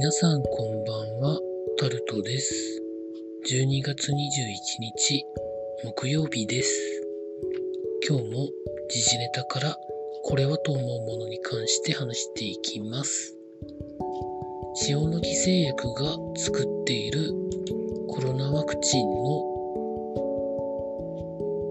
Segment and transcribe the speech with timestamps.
[0.00, 1.40] 皆さんこんばんは、
[1.76, 2.80] タルトです。
[3.50, 4.14] 12月21
[4.78, 5.24] 日、
[5.82, 7.02] 木曜日です。
[8.08, 8.48] 今日も
[8.88, 9.76] 時事ネタから
[10.22, 13.34] これはと思うものに関して話していきます。
[14.88, 17.32] 塩野義製薬が作っている
[18.08, 19.42] コロナワクチンの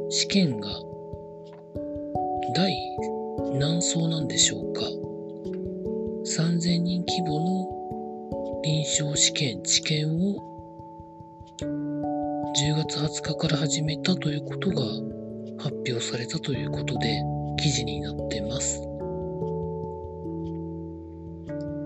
[0.09, 0.67] 試験が
[2.53, 2.75] 第
[3.53, 4.81] 何層なんでしょうか
[6.27, 7.05] 3000人
[8.67, 10.44] 臨床試験、治験を
[11.62, 14.84] 10月20日から始めたということが
[15.57, 17.17] 発表されたということで
[17.62, 18.81] 記事になってます。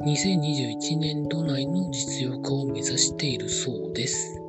[0.07, 4.41] 2021年度内の実用化を目指しているそうです。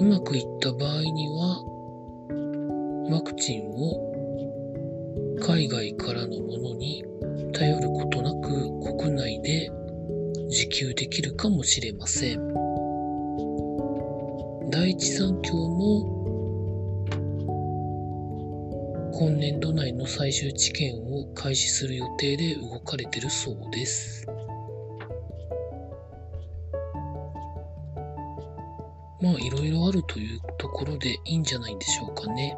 [0.00, 1.62] うまくいった場合には、
[3.12, 7.04] ワクチンを海外からのものに
[10.94, 12.48] できるかもしれません。
[14.70, 16.22] 第一三共も
[19.14, 24.26] 今年度内の最終治験を開始する予定で動かれてるそうです。
[29.20, 32.56] まあいろいろあるというところでいいんじゃないんでしょうかね。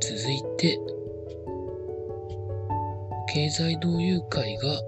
[0.00, 0.78] 続いて、
[3.34, 4.80] 経済同友会が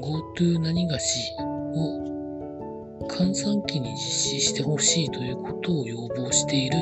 [0.00, 6.78] GoTo 何がしを閑散期に実施してほしいということを要望している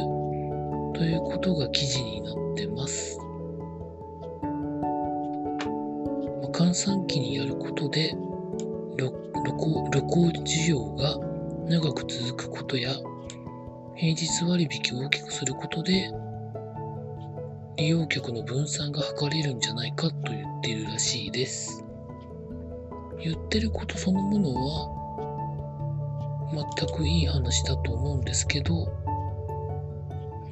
[0.95, 3.19] ということが記事になってます。
[6.43, 8.15] ま閑散期にやることで
[8.97, 9.13] 旅
[9.45, 11.19] 旅行旅行需要が
[11.69, 12.91] 長く続くことや
[13.97, 16.11] 平日割引を大きくすることで
[17.77, 21.84] 利用客の分散が図れるんじゃないかと言っているらしいです。
[23.23, 25.05] 言ってることそのものは
[26.77, 28.89] 全くいい話だと思うんですけど、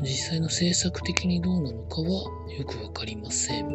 [0.00, 3.68] 実際の政策的にどうなのかはよくわかりません。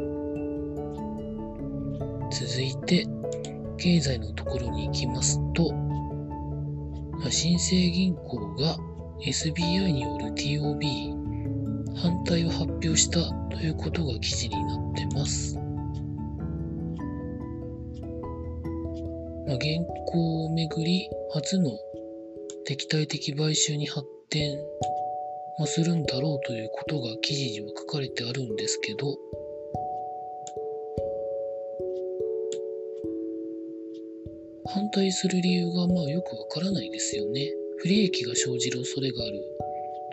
[2.30, 3.08] 続いて、
[3.78, 5.74] 経済のところに行きますと、
[7.30, 8.78] 新生銀行が
[9.22, 11.18] SBI による TOB
[11.96, 13.20] 反対を発表した
[13.50, 15.67] ということが記事になってます。
[19.48, 21.72] まあ、現行をめぐり初の
[22.66, 24.58] 敵対的買収に発展、
[25.58, 29.18] まあ、するんだろうということが記事には書かれてあるんですけど、
[34.66, 37.50] 反対する理由がまあよくわからないですよね。
[37.80, 39.42] 不利益が生じる恐れがある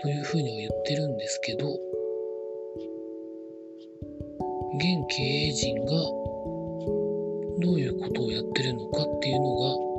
[0.03, 1.69] というふうには言ってるんですけど、
[4.77, 5.93] 現経営陣が
[7.61, 9.95] どういうことをやってるのかっていうのが、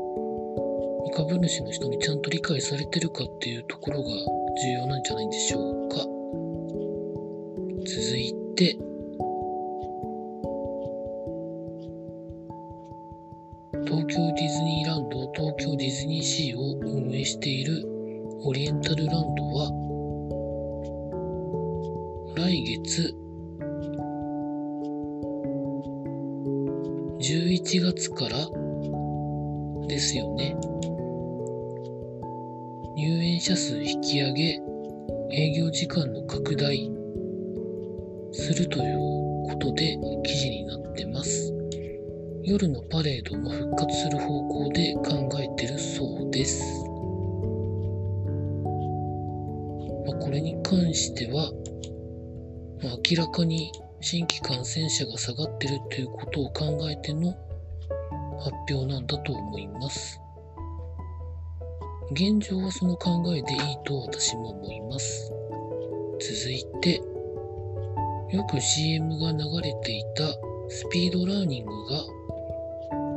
[1.16, 5.96] 株主の人にちゃんと理解されてるかっていうところが重要なんじゃないでしょうか。
[7.86, 8.78] 続いて、
[13.86, 17.88] 東京ディズニーランド、東京ディズニーシーを運営している
[18.44, 19.72] オリエンタルランドは、
[22.36, 23.25] 来月
[27.28, 28.38] 11月から
[29.88, 30.56] ですよね。
[32.96, 34.62] 入園者数引き上げ、
[35.32, 36.88] 営業時間の拡大
[38.32, 38.98] するという
[39.50, 41.52] ことで記事になってます。
[42.44, 46.64] 夜のパレードも復活する方向で考えてるそうです。
[50.06, 51.52] まあ、これに関しては、
[52.84, 53.72] まあ明らかに
[54.02, 57.32] 新規感染者が下がってるということを考えての
[58.40, 60.22] 発表なんだと思います。
[62.12, 65.32] 現状はその考えでいいと私も思います。
[66.20, 67.02] 続いて、
[68.32, 70.28] よく CM が流れていた
[70.70, 72.04] スピードラーニングが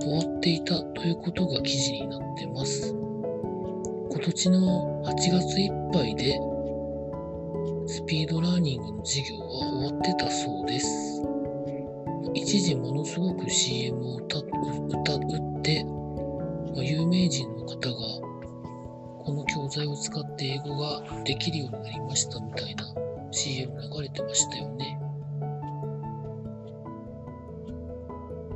[0.01, 2.95] 終わっていたということが記事になってます。
[4.11, 6.41] 今年の8月いっぱいで
[7.89, 11.23] スピードラーニングの授業は終わってたそうです。
[12.35, 15.19] 一時ものすごく CM を歌歌打
[15.59, 17.97] って、まあ有名人の方が
[19.25, 22.85] この教材を使って英語ができるようになりましたみたいな
[23.31, 25.01] CM 流れてましたよね。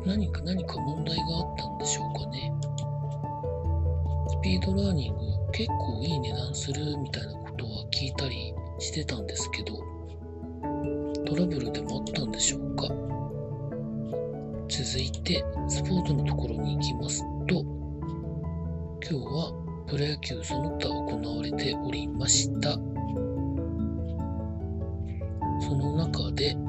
[0.04, 2.52] 何か何か問題があったんでしょうかね。
[4.28, 5.20] スピードラーニング
[5.52, 7.51] 結構いい値段するみたいなこと
[8.02, 9.76] 聞いたりしてたんですけど、
[11.24, 12.88] トラブルでもあったんでしょうか？
[14.68, 17.60] 続いて、スポーツのところに行きますと、
[19.08, 19.52] 今日は
[19.86, 22.72] プロ野球その他行われておりました。
[22.72, 22.80] そ
[25.76, 26.60] の中で、今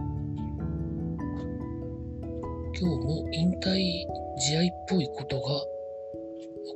[2.75, 4.06] 日も引退
[4.38, 5.65] 試合っぽいことが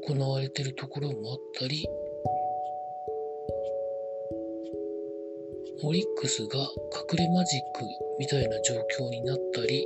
[0.07, 1.85] 行われてるところもあったり、
[5.83, 6.57] オリックスが
[7.11, 7.85] 隠れマジック
[8.19, 9.85] みたいな状況になったり、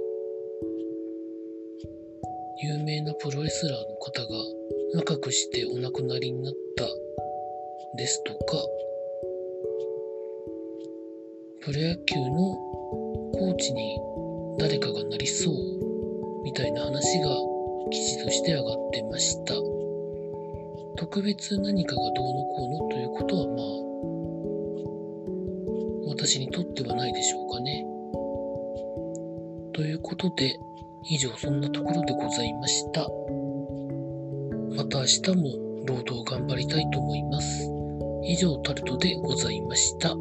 [2.64, 4.28] 有名なプロレスラーの方が
[4.96, 6.86] 若くしてお亡くなりになった
[7.98, 8.40] ですとか、
[11.60, 12.56] プロ野球の
[13.34, 14.00] コーチに
[14.60, 17.36] 誰かがなりそうみたいな話が
[17.92, 19.56] 記事として上がってました。
[20.98, 23.11] 特別何かがどうのこうのという
[26.32, 27.84] 私にとってはないでしょうかね。
[29.74, 30.58] ということで
[31.04, 33.02] 以上そんなところでございました。
[34.74, 37.70] また明日も労働頑張りたいと思います。
[38.24, 40.16] 以上タルトでございました。